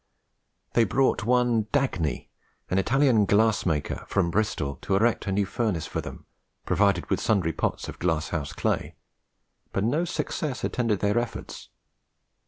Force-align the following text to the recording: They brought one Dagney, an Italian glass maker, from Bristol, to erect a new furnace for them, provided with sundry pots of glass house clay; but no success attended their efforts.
They 0.73 0.83
brought 0.83 1.25
one 1.25 1.65
Dagney, 1.65 2.29
an 2.71 2.79
Italian 2.79 3.25
glass 3.25 3.67
maker, 3.67 4.03
from 4.07 4.31
Bristol, 4.31 4.77
to 4.81 4.95
erect 4.95 5.27
a 5.27 5.31
new 5.31 5.45
furnace 5.45 5.85
for 5.85 6.01
them, 6.01 6.25
provided 6.65 7.05
with 7.11 7.21
sundry 7.21 7.53
pots 7.53 7.87
of 7.87 7.99
glass 7.99 8.29
house 8.29 8.51
clay; 8.51 8.95
but 9.71 9.83
no 9.83 10.03
success 10.05 10.63
attended 10.63 11.01
their 11.01 11.19
efforts. 11.19 11.69